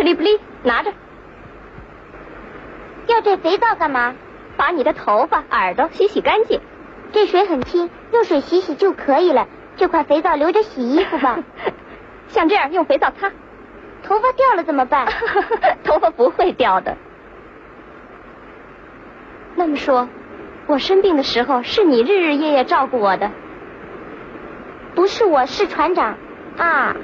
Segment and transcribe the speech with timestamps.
[0.00, 0.90] 克利布利，拿着。
[3.06, 4.14] 要这肥皂干嘛？
[4.56, 6.58] 把你的头发、耳朵洗洗干净。
[7.12, 9.46] 这水很清，用水洗洗就可以了。
[9.76, 11.40] 这块肥皂留着洗衣服吧。
[12.28, 13.30] 像这样用肥皂擦。
[14.02, 15.06] 头发掉了怎么办？
[15.84, 16.96] 头发不会掉的。
[19.54, 20.08] 那么说，
[20.66, 23.30] 我生病的时候是你日日夜夜照顾我的？
[24.94, 26.16] 不是我，是船长
[26.56, 26.96] 啊。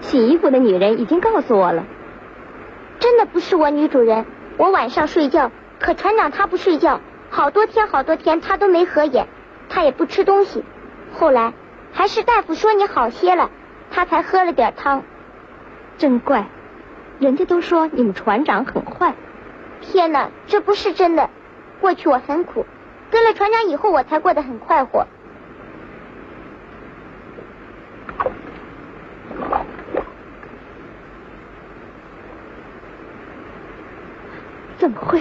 [0.00, 1.84] 洗衣服的女人已经告诉我了。
[2.98, 4.26] 真的不是我，女主人。
[4.56, 7.00] 我晚上睡觉，可船长他不睡觉，
[7.30, 9.26] 好多天好多天他都没合眼，
[9.68, 10.64] 他也不吃东西。
[11.12, 11.54] 后来
[11.92, 13.50] 还是大夫说你好些了。
[13.92, 15.02] 他才喝了点汤，
[15.98, 16.46] 真怪！
[17.18, 19.14] 人家都说你们船长很坏。
[19.80, 21.28] 天哪，这不是真的！
[21.80, 22.66] 过去我很苦，
[23.10, 25.08] 跟了船长以后我才过得很快活。
[34.80, 35.20] 怎么会？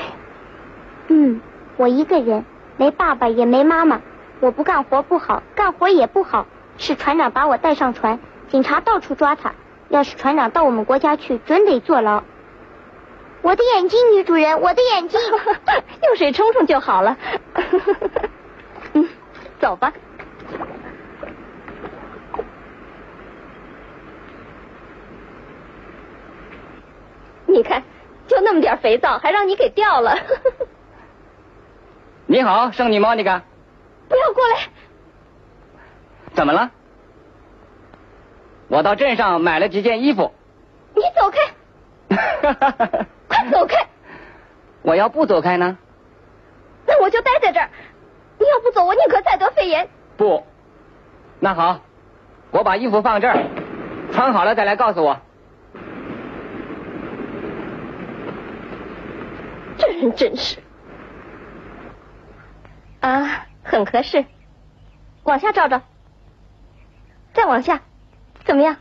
[1.10, 1.42] 嗯，
[1.76, 2.46] 我一个人，
[2.78, 4.00] 没爸爸也没妈妈，
[4.40, 8.20] 我不干活不好，干活也不好，是船长把我带上船。
[8.48, 9.54] 警察到处抓他，
[9.90, 12.24] 要是船长到我们国家去，准得坐牢。
[13.42, 15.20] 我的眼睛，女主人，我的眼睛，
[16.04, 17.18] 用水冲冲就好了。
[18.94, 19.10] 嗯，
[19.60, 19.92] 走吧。
[27.46, 27.84] 你看，
[28.40, 30.16] 就那么点肥皂，还让你给掉了。
[32.26, 33.42] 你好，圣女莫妮卡。
[34.08, 34.70] 不要过来。
[36.34, 36.72] 怎么了？
[38.70, 40.34] 我到镇上买了几件衣服。
[40.96, 41.38] 你走开！
[43.28, 43.88] 快走开！
[44.84, 45.78] 我要不走开呢？
[46.88, 47.70] 那我就待在这儿。
[48.38, 49.90] 你要不走，我宁可再得肺炎。
[50.16, 50.46] 不，
[51.42, 51.82] 那好，
[52.52, 53.44] 我把衣服放这儿，
[54.14, 55.20] 穿好了再来告诉我。
[60.00, 60.58] 这人真是……
[63.02, 64.26] 啊，很合适。
[65.24, 65.82] 往下照照，
[67.34, 67.82] 再往下。
[68.46, 68.78] 怎么样？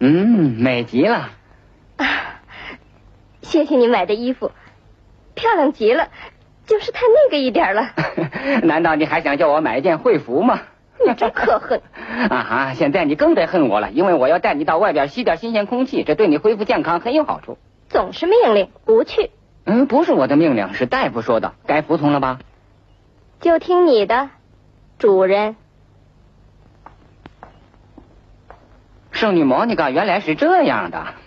[0.00, 1.30] 嗯，美极了。
[1.96, 2.06] 啊，
[3.40, 4.50] 谢谢你买的衣服，
[5.34, 6.08] 漂亮极了，
[6.66, 7.90] 就是太那个一点了。
[8.64, 10.60] 难道你还想叫我买一件会服吗？
[11.06, 11.80] 你真可恨！
[12.28, 17.56] 啊哈，现在你更得恨我了，因为我要带你到外边吸点新鲜空气，这对你恢复健康很有好处。
[17.88, 19.30] 总是命令不去。
[19.70, 22.38] 嗯，不是我的命令，是大夫说的，该服从了吧？
[23.38, 24.30] 就听你的，
[24.98, 25.56] 主人。
[29.10, 31.08] 圣女莫妮卡原来是这样的。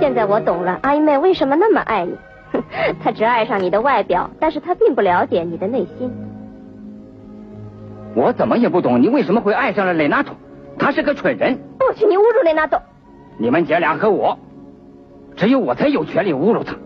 [0.00, 2.16] 现在我懂了，阿姨妹为什么那么爱你。
[3.04, 6.10] 她只爱上你的外表，但是她并不了解你的内心。
[8.14, 10.34] 我怎么也不懂你为什么会爱上了雷纳多，
[10.78, 11.58] 他是个蠢人。
[11.78, 12.80] 不许你侮辱雷纳多！
[13.38, 14.38] 你们姐俩和我，
[15.36, 16.76] 只有我才有权利侮辱他。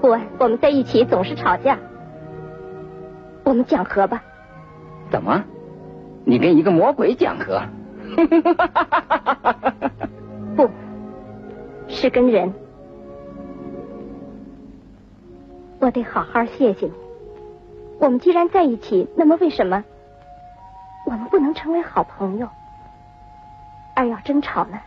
[0.00, 1.78] 我，我们在一起总是吵架。
[3.44, 4.22] 我们讲和吧。
[5.10, 5.44] 怎么？
[6.24, 7.62] 你跟一个魔鬼讲和？
[10.56, 10.68] 不，
[11.88, 12.52] 是跟人。
[15.80, 16.92] 我得好好谢谢你。
[18.00, 19.84] 我们既然在一起，那么为什么
[21.04, 22.48] 我们不能成为好朋友，
[23.94, 24.80] 而要争吵呢？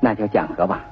[0.00, 0.84] 那就讲和吧。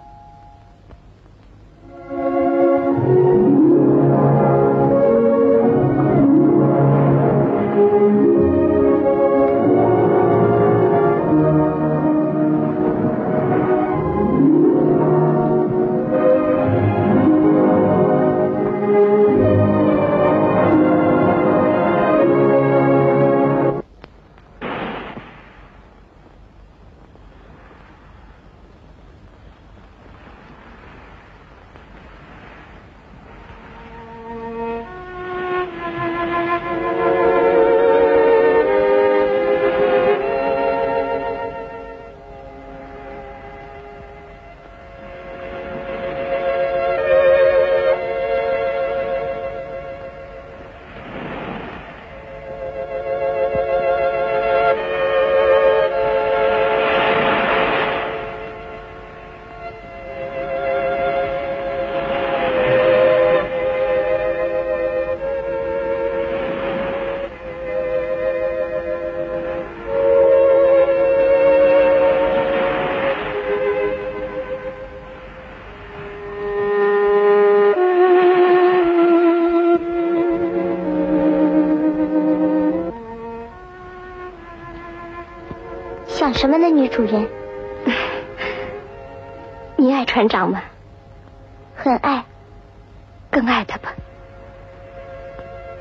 [86.25, 87.29] 想什么呢，女主人？
[89.77, 90.63] 你爱船长吗？
[91.77, 92.25] 很爱，
[93.31, 93.93] 更爱他吧，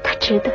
[0.04, 0.52] 他值得。